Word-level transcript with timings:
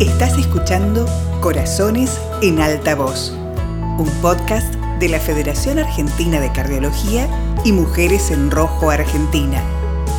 Estás 0.00 0.36
escuchando 0.36 1.06
Corazones 1.40 2.20
en 2.42 2.58
Alta 2.60 2.96
Voz, 2.96 3.32
un 3.96 4.08
podcast 4.20 4.74
de 4.98 5.08
la 5.08 5.20
Federación 5.20 5.78
Argentina 5.78 6.40
de 6.40 6.50
Cardiología 6.50 7.28
y 7.64 7.70
Mujeres 7.70 8.32
en 8.32 8.50
Rojo 8.50 8.90
Argentina, 8.90 9.62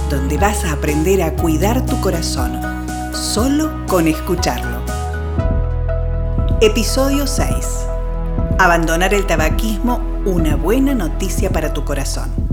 donde 0.09 0.37
vas 0.37 0.63
a 0.63 0.71
aprender 0.71 1.21
a 1.21 1.33
cuidar 1.35 1.85
tu 1.85 1.99
corazón, 1.99 2.57
solo 3.13 3.85
con 3.85 4.07
escucharlo. 4.07 4.79
Episodio 6.61 7.27
6. 7.27 7.85
Abandonar 8.57 9.13
el 9.13 9.27
tabaquismo, 9.27 9.99
una 10.23 10.55
buena 10.55 10.95
noticia 10.95 11.49
para 11.49 11.73
tu 11.73 11.83
corazón. 11.83 12.44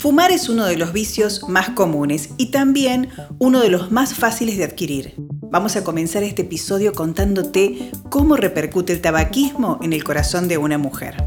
Fumar 0.00 0.32
es 0.32 0.48
uno 0.48 0.64
de 0.64 0.78
los 0.78 0.94
vicios 0.94 1.46
más 1.46 1.68
comunes 1.68 2.30
y 2.38 2.46
también 2.46 3.10
uno 3.38 3.60
de 3.60 3.68
los 3.68 3.92
más 3.92 4.14
fáciles 4.14 4.56
de 4.56 4.64
adquirir. 4.64 5.12
Vamos 5.50 5.76
a 5.76 5.84
comenzar 5.84 6.22
este 6.22 6.40
episodio 6.40 6.94
contándote 6.94 7.92
cómo 8.08 8.36
repercute 8.36 8.94
el 8.94 9.02
tabaquismo 9.02 9.78
en 9.82 9.92
el 9.92 10.02
corazón 10.02 10.48
de 10.48 10.56
una 10.56 10.78
mujer. 10.78 11.22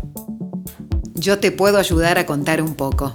Yo 1.13 1.37
te 1.37 1.51
puedo 1.51 1.77
ayudar 1.77 2.17
a 2.17 2.25
contar 2.25 2.63
un 2.63 2.73
poco. 2.73 3.13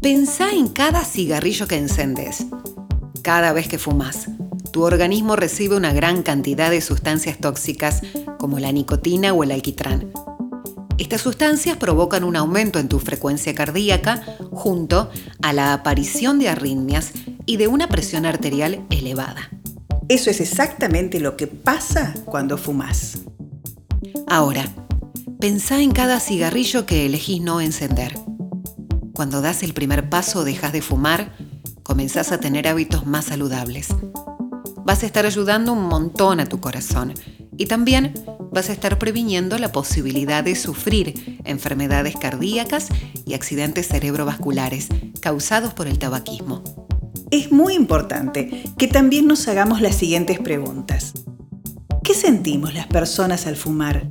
Pensá 0.00 0.52
en 0.52 0.68
cada 0.68 1.04
cigarrillo 1.04 1.68
que 1.68 1.76
encendes. 1.76 2.46
Cada 3.20 3.52
vez 3.52 3.68
que 3.68 3.78
fumas, 3.78 4.28
tu 4.72 4.84
organismo 4.84 5.36
recibe 5.36 5.76
una 5.76 5.92
gran 5.92 6.22
cantidad 6.22 6.70
de 6.70 6.80
sustancias 6.80 7.36
tóxicas 7.36 8.00
como 8.38 8.58
la 8.58 8.72
nicotina 8.72 9.34
o 9.34 9.44
el 9.44 9.50
alquitrán 9.50 10.10
estas 11.02 11.22
sustancias 11.22 11.76
provocan 11.76 12.22
un 12.22 12.36
aumento 12.36 12.78
en 12.78 12.88
tu 12.88 13.00
frecuencia 13.00 13.54
cardíaca 13.54 14.22
junto 14.52 15.10
a 15.42 15.52
la 15.52 15.72
aparición 15.72 16.38
de 16.38 16.48
arritmias 16.48 17.12
y 17.44 17.56
de 17.56 17.66
una 17.66 17.88
presión 17.88 18.24
arterial 18.24 18.86
elevada. 18.88 19.50
Eso 20.08 20.30
es 20.30 20.40
exactamente 20.40 21.18
lo 21.18 21.36
que 21.36 21.48
pasa 21.48 22.14
cuando 22.24 22.56
fumas. 22.56 23.18
Ahora, 24.28 24.64
pensá 25.40 25.80
en 25.80 25.90
cada 25.90 26.20
cigarrillo 26.20 26.86
que 26.86 27.06
elegís 27.06 27.40
no 27.40 27.60
encender. 27.60 28.16
Cuando 29.12 29.40
das 29.40 29.64
el 29.64 29.74
primer 29.74 30.08
paso 30.08 30.44
dejas 30.44 30.72
de 30.72 30.82
fumar, 30.82 31.34
comenzás 31.82 32.30
a 32.30 32.38
tener 32.38 32.68
hábitos 32.68 33.06
más 33.06 33.24
saludables. 33.24 33.88
Vas 34.84 35.02
a 35.02 35.06
estar 35.06 35.26
ayudando 35.26 35.72
un 35.72 35.82
montón 35.84 36.38
a 36.38 36.46
tu 36.46 36.60
corazón 36.60 37.14
y 37.56 37.66
también 37.66 38.14
vas 38.52 38.68
a 38.68 38.72
estar 38.72 38.98
previniendo 38.98 39.58
la 39.58 39.72
posibilidad 39.72 40.44
de 40.44 40.54
sufrir 40.54 41.40
enfermedades 41.44 42.16
cardíacas 42.16 42.88
y 43.24 43.34
accidentes 43.34 43.88
cerebrovasculares 43.88 44.88
causados 45.20 45.72
por 45.74 45.88
el 45.88 45.98
tabaquismo. 45.98 46.62
Es 47.30 47.50
muy 47.50 47.74
importante 47.74 48.64
que 48.76 48.88
también 48.88 49.26
nos 49.26 49.48
hagamos 49.48 49.80
las 49.80 49.96
siguientes 49.96 50.38
preguntas. 50.38 51.14
¿Qué 52.04 52.14
sentimos 52.14 52.74
las 52.74 52.86
personas 52.88 53.46
al 53.46 53.56
fumar? 53.56 54.10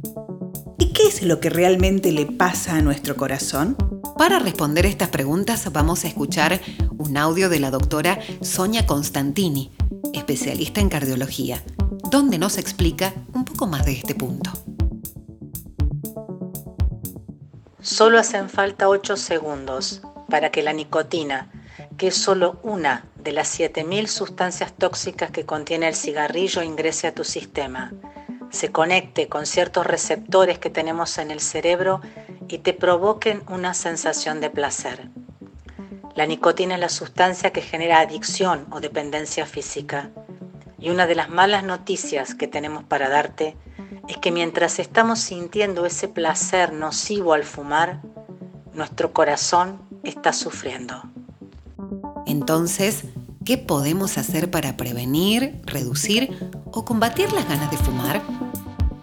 ¿Y 0.80 0.88
qué 0.94 1.04
es 1.04 1.22
lo 1.22 1.40
que 1.40 1.52
realmente 1.52 2.12
le 2.12 2.26
pasa 2.26 2.76
a 2.76 2.82
nuestro 2.82 3.16
corazón? 3.16 3.78
Para 4.18 4.40
responder 4.40 4.86
estas 4.86 5.10
preguntas 5.10 5.72
vamos 5.72 6.04
a 6.04 6.08
escuchar 6.08 6.60
un 6.98 7.18
audio 7.18 7.50
de 7.50 7.60
la 7.60 7.70
doctora 7.70 8.20
Sonia 8.42 8.88
Constantini, 8.88 9.72
especialista 10.14 10.82
en 10.82 10.90
cardiología, 10.90 11.64
donde 12.10 12.40
nos 12.40 12.58
explica 12.58 13.14
poco 13.62 13.74
más 13.74 13.86
de 13.86 13.92
este 13.92 14.16
punto. 14.16 14.50
Solo 17.80 18.18
hacen 18.18 18.50
falta 18.50 18.90
8 18.90 19.16
segundos 19.18 20.02
para 20.32 20.50
que 20.50 20.64
la 20.64 20.74
nicotina, 20.74 21.52
que 21.96 22.08
es 22.08 22.16
solo 22.16 22.60
una 22.64 23.06
de 23.18 23.34
las 23.34 23.60
7.000 23.60 24.08
sustancias 24.08 24.74
tóxicas 24.74 25.30
que 25.30 25.46
contiene 25.46 25.88
el 25.88 25.94
cigarrillo, 25.94 26.64
ingrese 26.64 27.06
a 27.06 27.14
tu 27.14 27.24
sistema, 27.24 27.94
se 28.50 28.72
conecte 28.72 29.28
con 29.28 29.46
ciertos 29.46 29.86
receptores 29.86 30.58
que 30.58 30.72
tenemos 30.72 31.20
en 31.20 31.30
el 31.30 31.40
cerebro 31.40 32.02
y 32.48 32.58
te 32.58 32.74
provoquen 32.74 33.44
una 33.48 33.76
sensación 33.76 34.42
de 34.42 34.50
placer. 34.50 35.10
La 36.16 36.26
nicotina 36.26 36.74
es 36.74 36.82
la 36.82 36.90
sustancia 36.90 37.52
que 37.52 37.62
genera 37.62 38.00
adicción 38.00 38.66
o 38.72 38.80
dependencia 38.80 39.46
física. 39.46 40.10
Y 40.82 40.90
una 40.90 41.06
de 41.06 41.16
las 41.16 41.30
malas 41.30 41.64
noticias 41.64 42.34
que 42.34 42.48
tenemos 42.48 42.84
para 42.84 43.08
darte 43.08 43.56
es 44.08 44.18
que 44.18 44.32
mientras 44.32 44.80
estamos 44.80 45.20
sintiendo 45.20 45.86
ese 45.86 46.08
placer 46.08 46.74
nocivo 46.74 47.34
al 47.34 47.44
fumar, 47.44 48.02
nuestro 48.74 49.14
corazón 49.14 49.80
está 50.04 50.34
sufriendo. 50.34 51.04
Entonces, 52.26 53.04
¿qué 53.46 53.60
podemos 53.60 54.18
hacer 54.18 54.50
para 54.50 54.76
prevenir, 54.76 55.62
reducir 55.66 56.36
o 56.72 56.84
combatir 56.84 57.32
las 57.32 57.48
ganas 57.48 57.70
de 57.70 57.78
fumar? 57.78 58.22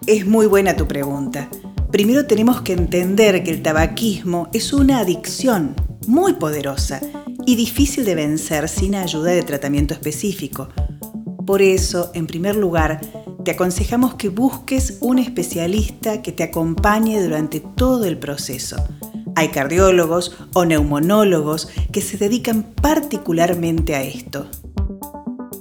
Es 0.05 0.25
muy 0.25 0.47
buena 0.47 0.75
tu 0.75 0.87
pregunta. 0.87 1.49
Primero 1.91 2.25
tenemos 2.25 2.61
que 2.61 2.73
entender 2.73 3.43
que 3.43 3.51
el 3.51 3.63
tabaquismo 3.63 4.49
es 4.53 4.73
una 4.73 4.99
adicción 4.99 5.75
muy 6.07 6.33
poderosa 6.33 6.99
y 7.45 7.55
difícil 7.55 8.05
de 8.05 8.15
vencer 8.15 8.67
sin 8.67 8.95
ayuda 8.95 9.31
de 9.31 9.43
tratamiento 9.43 9.93
específico. 9.93 10.69
Por 11.49 11.63
eso, 11.63 12.11
en 12.13 12.27
primer 12.27 12.55
lugar, 12.55 13.01
te 13.43 13.49
aconsejamos 13.49 14.13
que 14.13 14.29
busques 14.29 14.99
un 15.01 15.17
especialista 15.17 16.21
que 16.21 16.31
te 16.31 16.43
acompañe 16.43 17.19
durante 17.19 17.59
todo 17.59 18.05
el 18.05 18.19
proceso. 18.19 18.75
Hay 19.35 19.47
cardiólogos 19.47 20.37
o 20.53 20.65
neumonólogos 20.65 21.67
que 21.91 22.01
se 22.01 22.17
dedican 22.17 22.61
particularmente 22.79 23.95
a 23.95 24.03
esto. 24.03 24.45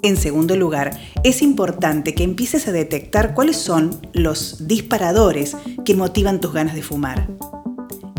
En 0.03 0.19
segundo 0.19 0.57
lugar, 0.57 0.91
es 1.25 1.41
importante 1.41 2.15
que 2.15 2.23
empieces 2.23 2.69
a 2.69 2.73
detectar 2.73 3.33
cuáles 3.33 3.57
son 3.57 3.99
los 4.13 4.69
disparadores 4.69 5.57
que 5.87 5.95
motivan 5.95 6.43
tus 6.43 6.53
ganas 6.53 6.75
de 6.75 6.83
fumar. 6.83 7.31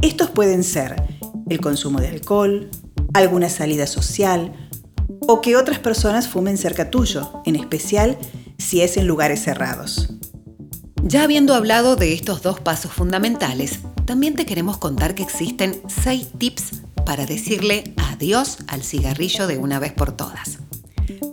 Estos 0.02 0.32
pueden 0.32 0.64
ser 0.64 0.96
el 1.48 1.62
consumo 1.62 2.02
de 2.02 2.08
alcohol, 2.08 2.72
alguna 3.14 3.48
salida 3.48 3.86
social, 3.86 4.69
o 5.28 5.42
que 5.42 5.56
otras 5.56 5.80
personas 5.80 6.28
fumen 6.28 6.58
cerca 6.58 6.90
tuyo, 6.90 7.42
en 7.46 7.56
especial 7.56 8.18
si 8.58 8.82
es 8.82 8.98
en 8.98 9.08
lugares 9.08 9.44
cerrados. 9.44 10.10
Ya 11.04 11.24
habiendo 11.24 11.56
hablado 11.56 11.96
de 11.96 12.14
estos 12.14 12.42
dos 12.42 12.60
pasos 12.60 12.92
fundamentales, 12.92 13.80
también 14.06 14.36
te 14.36 14.46
queremos 14.46 14.78
contar 14.78 15.16
que 15.16 15.24
existen 15.24 15.82
seis 15.88 16.28
tips 16.38 16.82
para 17.06 17.26
decirle 17.26 17.94
adiós 17.98 18.58
al 18.68 18.84
cigarrillo 18.84 19.48
de 19.48 19.58
una 19.58 19.80
vez 19.80 19.94
por 19.94 20.12
todas. 20.12 20.60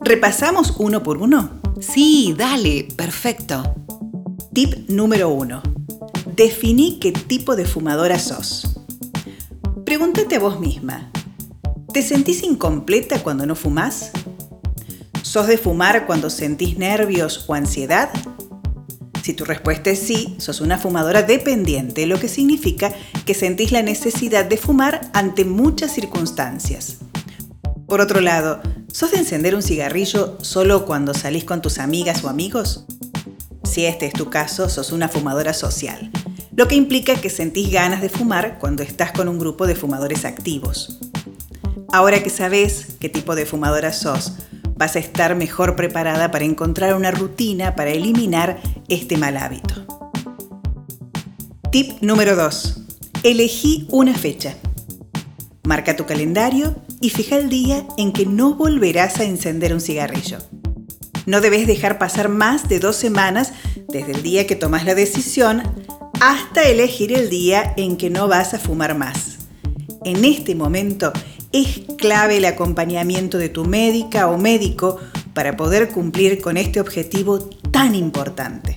¿Repasamos 0.00 0.74
uno 0.78 1.02
por 1.02 1.18
uno? 1.18 1.60
Sí, 1.80 2.34
dale, 2.36 2.88
perfecto. 2.96 3.74
Tip 4.52 4.88
número 4.88 5.28
uno. 5.28 5.62
Definí 6.34 6.98
qué 6.98 7.12
tipo 7.12 7.56
de 7.56 7.64
fumadora 7.64 8.18
sos. 8.18 8.80
Pregúntate 9.84 10.36
a 10.36 10.40
vos 10.40 10.60
misma, 10.60 11.10
¿Te 11.96 12.02
sentís 12.02 12.42
incompleta 12.42 13.22
cuando 13.22 13.46
no 13.46 13.54
fumás? 13.54 14.10
¿Sos 15.22 15.46
de 15.46 15.56
fumar 15.56 16.04
cuando 16.04 16.28
sentís 16.28 16.76
nervios 16.76 17.46
o 17.46 17.54
ansiedad? 17.54 18.10
Si 19.22 19.32
tu 19.32 19.46
respuesta 19.46 19.88
es 19.88 20.00
sí, 20.00 20.36
sos 20.36 20.60
una 20.60 20.76
fumadora 20.76 21.22
dependiente, 21.22 22.04
lo 22.04 22.20
que 22.20 22.28
significa 22.28 22.92
que 23.24 23.32
sentís 23.32 23.72
la 23.72 23.80
necesidad 23.80 24.44
de 24.44 24.58
fumar 24.58 25.10
ante 25.14 25.46
muchas 25.46 25.94
circunstancias. 25.94 26.98
Por 27.88 28.02
otro 28.02 28.20
lado, 28.20 28.60
¿sos 28.92 29.12
de 29.12 29.16
encender 29.16 29.54
un 29.54 29.62
cigarrillo 29.62 30.36
solo 30.42 30.84
cuando 30.84 31.14
salís 31.14 31.44
con 31.44 31.62
tus 31.62 31.78
amigas 31.78 32.22
o 32.24 32.28
amigos? 32.28 32.84
Si 33.64 33.86
este 33.86 34.04
es 34.04 34.12
tu 34.12 34.28
caso, 34.28 34.68
sos 34.68 34.92
una 34.92 35.08
fumadora 35.08 35.54
social, 35.54 36.10
lo 36.54 36.68
que 36.68 36.74
implica 36.74 37.16
que 37.16 37.30
sentís 37.30 37.70
ganas 37.70 38.02
de 38.02 38.10
fumar 38.10 38.58
cuando 38.58 38.82
estás 38.82 39.12
con 39.12 39.28
un 39.28 39.38
grupo 39.38 39.66
de 39.66 39.76
fumadores 39.76 40.26
activos. 40.26 41.00
Ahora 41.92 42.22
que 42.22 42.30
sabes 42.30 42.96
qué 43.00 43.08
tipo 43.08 43.34
de 43.34 43.46
fumadora 43.46 43.92
sos, 43.92 44.34
vas 44.76 44.96
a 44.96 44.98
estar 44.98 45.34
mejor 45.34 45.76
preparada 45.76 46.30
para 46.30 46.44
encontrar 46.44 46.94
una 46.94 47.10
rutina 47.10 47.74
para 47.74 47.90
eliminar 47.90 48.60
este 48.88 49.16
mal 49.16 49.36
hábito. 49.36 49.86
Tip 51.70 52.00
número 52.00 52.36
2. 52.36 52.82
Elegí 53.22 53.86
una 53.90 54.14
fecha. 54.14 54.54
Marca 55.64 55.96
tu 55.96 56.06
calendario 56.06 56.76
y 57.00 57.10
fija 57.10 57.36
el 57.36 57.48
día 57.48 57.86
en 57.98 58.12
que 58.12 58.24
no 58.26 58.54
volverás 58.54 59.20
a 59.20 59.24
encender 59.24 59.74
un 59.74 59.80
cigarrillo. 59.80 60.38
No 61.26 61.40
debes 61.40 61.66
dejar 61.66 61.98
pasar 61.98 62.28
más 62.28 62.68
de 62.68 62.78
dos 62.78 62.96
semanas 62.96 63.52
desde 63.88 64.12
el 64.12 64.22
día 64.22 64.46
que 64.46 64.54
tomas 64.54 64.84
la 64.84 64.94
decisión 64.94 65.62
hasta 66.20 66.62
elegir 66.62 67.12
el 67.12 67.28
día 67.28 67.74
en 67.76 67.96
que 67.96 68.10
no 68.10 68.28
vas 68.28 68.54
a 68.54 68.58
fumar 68.58 68.96
más. 68.96 69.38
En 70.04 70.24
este 70.24 70.54
momento 70.54 71.12
es 71.60 71.80
clave 71.96 72.36
el 72.36 72.44
acompañamiento 72.44 73.38
de 73.38 73.48
tu 73.48 73.64
médica 73.64 74.28
o 74.28 74.36
médico 74.36 74.98
para 75.32 75.56
poder 75.56 75.88
cumplir 75.88 76.40
con 76.42 76.58
este 76.58 76.80
objetivo 76.80 77.38
tan 77.70 77.94
importante. 77.94 78.76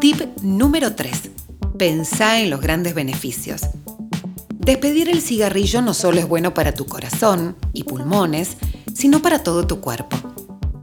Tip 0.00 0.20
número 0.42 0.94
3. 0.94 1.30
Pensá 1.78 2.40
en 2.40 2.50
los 2.50 2.60
grandes 2.60 2.94
beneficios. 2.94 3.62
Despedir 4.52 5.08
el 5.08 5.20
cigarrillo 5.20 5.80
no 5.80 5.94
solo 5.94 6.18
es 6.18 6.26
bueno 6.26 6.54
para 6.54 6.74
tu 6.74 6.86
corazón 6.86 7.56
y 7.72 7.84
pulmones, 7.84 8.56
sino 8.92 9.22
para 9.22 9.44
todo 9.44 9.66
tu 9.66 9.80
cuerpo. 9.80 10.16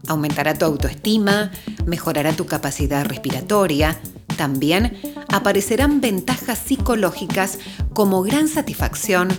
Aumentará 0.07 0.53
tu 0.53 0.65
autoestima, 0.65 1.51
mejorará 1.85 2.33
tu 2.33 2.45
capacidad 2.45 3.06
respiratoria, 3.06 4.00
también 4.38 4.97
aparecerán 5.27 6.01
ventajas 6.01 6.59
psicológicas 6.59 7.59
como 7.94 8.21
gran 8.23 8.47
satisfacción, 8.47 9.29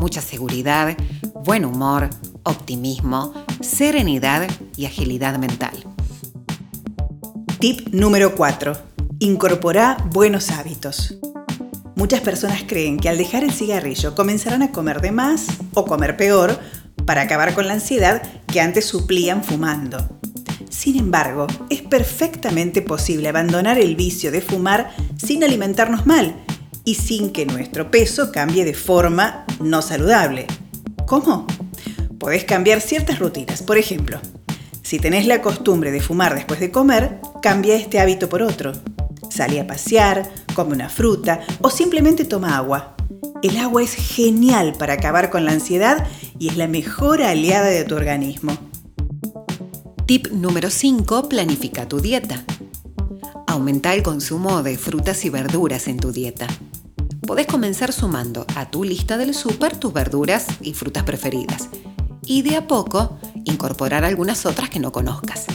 mucha 0.00 0.22
seguridad, 0.22 0.96
buen 1.44 1.66
humor, 1.66 2.08
optimismo, 2.42 3.34
serenidad 3.60 4.48
y 4.74 4.86
agilidad 4.86 5.38
mental. 5.38 5.74
Tip 7.58 7.88
número 7.92 8.34
4. 8.34 8.76
Incorpora 9.18 9.98
buenos 10.10 10.50
hábitos. 10.50 11.18
Muchas 11.96 12.22
personas 12.22 12.62
creen 12.66 12.96
que 12.96 13.10
al 13.10 13.18
dejar 13.18 13.44
el 13.44 13.52
cigarrillo 13.52 14.14
comenzarán 14.14 14.62
a 14.62 14.72
comer 14.72 15.02
de 15.02 15.12
más 15.12 15.48
o 15.74 15.84
comer 15.84 16.16
peor 16.16 16.58
para 17.04 17.20
acabar 17.20 17.54
con 17.54 17.68
la 17.68 17.74
ansiedad 17.74 18.22
que 18.46 18.62
antes 18.62 18.86
suplían 18.86 19.44
fumando. 19.44 20.18
Sin 20.70 20.98
embargo, 20.98 21.46
es 21.68 21.82
perfectamente 21.82 22.80
posible 22.80 23.28
abandonar 23.28 23.76
el 23.76 23.96
vicio 23.96 24.32
de 24.32 24.40
fumar 24.40 24.94
sin 25.18 25.44
alimentarnos 25.44 26.06
mal 26.06 26.34
y 26.90 26.96
sin 26.96 27.30
que 27.30 27.46
nuestro 27.46 27.88
peso 27.88 28.32
cambie 28.32 28.64
de 28.64 28.74
forma 28.74 29.44
no 29.60 29.80
saludable. 29.80 30.48
¿Cómo? 31.06 31.46
Podés 32.18 32.42
cambiar 32.42 32.80
ciertas 32.80 33.20
rutinas. 33.20 33.62
Por 33.62 33.78
ejemplo, 33.78 34.18
si 34.82 34.98
tenés 34.98 35.24
la 35.28 35.40
costumbre 35.40 35.92
de 35.92 36.00
fumar 36.00 36.34
después 36.34 36.58
de 36.58 36.72
comer, 36.72 37.20
cambia 37.42 37.76
este 37.76 38.00
hábito 38.00 38.28
por 38.28 38.42
otro. 38.42 38.72
Salí 39.30 39.60
a 39.60 39.68
pasear, 39.68 40.28
come 40.56 40.72
una 40.72 40.88
fruta 40.88 41.38
o 41.60 41.70
simplemente 41.70 42.24
toma 42.24 42.56
agua. 42.56 42.96
El 43.40 43.56
agua 43.58 43.84
es 43.84 43.94
genial 43.94 44.72
para 44.76 44.94
acabar 44.94 45.30
con 45.30 45.44
la 45.44 45.52
ansiedad 45.52 46.08
y 46.40 46.48
es 46.48 46.56
la 46.56 46.66
mejor 46.66 47.22
aliada 47.22 47.66
de 47.66 47.84
tu 47.84 47.94
organismo. 47.94 48.58
Tip 50.06 50.26
número 50.32 50.70
5. 50.70 51.28
Planifica 51.28 51.86
tu 51.86 52.00
dieta. 52.00 52.44
Aumenta 53.46 53.94
el 53.94 54.02
consumo 54.02 54.64
de 54.64 54.76
frutas 54.76 55.24
y 55.24 55.30
verduras 55.30 55.86
en 55.86 55.98
tu 56.00 56.10
dieta. 56.10 56.48
Podés 57.26 57.46
comenzar 57.46 57.92
sumando 57.92 58.46
a 58.56 58.70
tu 58.70 58.82
lista 58.82 59.18
del 59.18 59.34
súper 59.34 59.76
tus 59.76 59.92
verduras 59.92 60.46
y 60.60 60.74
frutas 60.74 61.04
preferidas 61.04 61.68
y 62.24 62.42
de 62.42 62.56
a 62.56 62.66
poco 62.66 63.18
incorporar 63.44 64.04
algunas 64.04 64.46
otras 64.46 64.70
que 64.70 64.80
no 64.80 64.92
conozcas. 64.92 65.46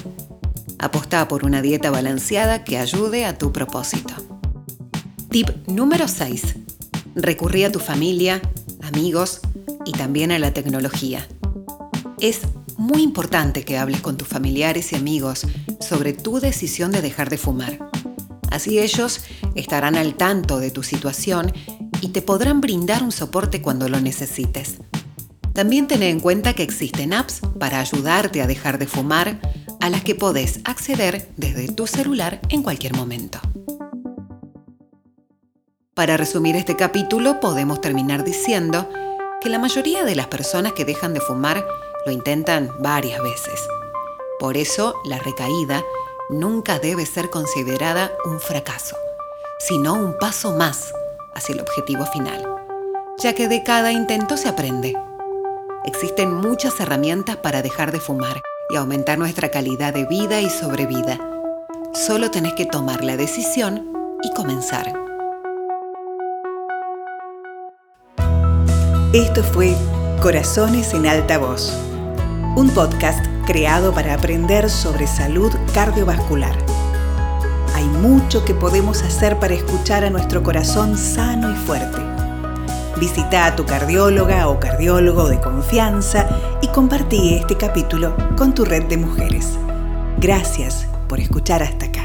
Aposta 0.79 1.27
por 1.27 1.45
una 1.45 1.61
dieta 1.61 1.89
balanceada 1.89 2.63
que 2.63 2.77
ayude 2.77 3.25
a 3.25 3.37
tu 3.37 3.51
propósito. 3.51 4.13
Tip 5.29 5.49
número 5.67 6.07
6. 6.07 6.55
Recurrí 7.15 7.63
a 7.63 7.71
tu 7.71 7.79
familia, 7.79 8.41
amigos 8.83 9.41
y 9.85 9.91
también 9.91 10.31
a 10.31 10.39
la 10.39 10.53
tecnología. 10.53 11.27
Es 12.19 12.41
muy 12.77 13.01
importante 13.01 13.63
que 13.63 13.77
hables 13.77 14.01
con 14.01 14.17
tus 14.17 14.27
familiares 14.27 14.91
y 14.91 14.95
amigos 14.95 15.47
sobre 15.79 16.13
tu 16.13 16.39
decisión 16.39 16.91
de 16.91 17.01
dejar 17.01 17.29
de 17.29 17.37
fumar. 17.37 17.94
Así 18.51 18.79
ellos 18.79 19.21
estarán 19.55 19.95
al 19.95 20.15
tanto 20.15 20.59
de 20.59 20.71
tu 20.71 20.83
situación 20.83 21.53
y 22.01 22.09
te 22.09 22.21
podrán 22.21 22.61
brindar 22.61 23.03
un 23.03 23.11
soporte 23.11 23.61
cuando 23.61 23.89
lo 23.89 23.99
necesites. 23.99 24.77
También 25.53 25.87
ten 25.87 26.03
en 26.03 26.19
cuenta 26.19 26.53
que 26.53 26.63
existen 26.63 27.13
apps 27.13 27.41
para 27.59 27.79
ayudarte 27.79 28.41
a 28.41 28.47
dejar 28.47 28.77
de 28.77 28.87
fumar 28.87 29.39
a 29.79 29.89
las 29.89 30.03
que 30.03 30.15
podés 30.15 30.59
acceder 30.65 31.29
desde 31.37 31.71
tu 31.71 31.87
celular 31.87 32.41
en 32.49 32.61
cualquier 32.61 32.93
momento. 32.93 33.39
Para 35.93 36.17
resumir 36.17 36.57
este 36.57 36.75
capítulo, 36.75 37.39
podemos 37.39 37.79
terminar 37.79 38.25
diciendo 38.25 38.89
que 39.39 39.47
la 39.47 39.59
mayoría 39.59 40.03
de 40.03 40.15
las 40.15 40.27
personas 40.27 40.73
que 40.73 40.83
dejan 40.83 41.13
de 41.13 41.21
fumar 41.21 41.65
lo 42.05 42.11
intentan 42.11 42.69
varias 42.81 43.23
veces. 43.23 43.61
Por 44.39 44.57
eso, 44.57 44.95
la 45.05 45.19
recaída 45.19 45.81
nunca 46.29 46.79
debe 46.79 47.05
ser 47.05 47.29
considerada 47.29 48.11
un 48.25 48.39
fracaso, 48.39 48.95
sino 49.59 49.93
un 49.93 50.17
paso 50.17 50.53
más 50.53 50.93
hacia 51.33 51.53
el 51.53 51.61
objetivo 51.61 52.05
final, 52.05 52.43
ya 53.17 53.33
que 53.33 53.47
de 53.47 53.63
cada 53.63 53.91
intento 53.91 54.37
se 54.37 54.49
aprende. 54.49 54.95
Existen 55.85 56.33
muchas 56.33 56.79
herramientas 56.79 57.37
para 57.37 57.61
dejar 57.61 57.91
de 57.91 57.99
fumar 57.99 58.41
y 58.69 58.77
aumentar 58.77 59.17
nuestra 59.19 59.49
calidad 59.49 59.93
de 59.93 60.05
vida 60.05 60.41
y 60.41 60.49
sobrevida. 60.49 61.19
Solo 61.93 62.31
tenés 62.31 62.53
que 62.53 62.65
tomar 62.65 63.03
la 63.03 63.17
decisión 63.17 63.91
y 64.23 64.33
comenzar. 64.33 64.93
Esto 69.13 69.43
fue 69.43 69.75
Corazones 70.21 70.93
en 70.93 71.05
alta 71.05 71.37
voz, 71.37 71.71
un 72.55 72.69
podcast 72.69 73.25
creado 73.45 73.93
para 73.93 74.13
aprender 74.13 74.69
sobre 74.69 75.07
salud 75.07 75.51
cardiovascular. 75.73 76.55
Hay 77.75 77.83
mucho 77.83 78.45
que 78.45 78.53
podemos 78.53 79.03
hacer 79.03 79.37
para 79.39 79.53
escuchar 79.53 80.05
a 80.05 80.09
nuestro 80.09 80.41
corazón 80.41 80.97
sano 80.97 81.51
y 81.51 81.55
fuerte. 81.55 81.99
Visita 82.97 83.45
a 83.45 83.55
tu 83.57 83.65
cardióloga 83.65 84.47
o 84.47 84.59
cardiólogo 84.59 85.27
de 85.27 85.41
confianza 85.41 86.27
y 86.61 86.69
compartí 86.69 87.35
este 87.35 87.57
capítulo 87.57 88.15
con 88.37 88.53
tu 88.53 88.63
red 88.63 88.85
de 88.85 88.97
mujeres. 88.97 89.59
Gracias 90.17 90.87
por 91.09 91.19
escuchar 91.19 91.61
hasta 91.61 91.87
acá. 91.87 92.04